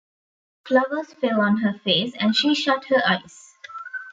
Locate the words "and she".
2.19-2.55